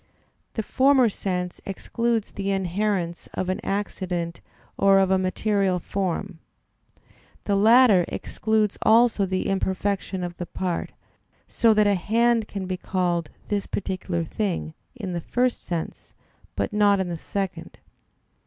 [0.55, 4.41] The former sense excludes the inherence of an accident
[4.75, 6.39] or of a material form;
[7.43, 10.91] the latter excludes also the imperfection of the part,
[11.47, 16.13] so that a hand can be called "this particular thing" in the first sense,
[16.55, 17.77] but not in the second.